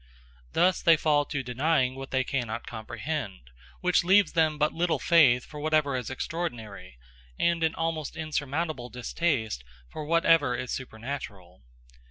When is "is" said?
5.95-6.09, 10.55-10.71